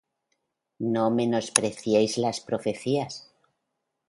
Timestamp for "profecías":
2.39-3.29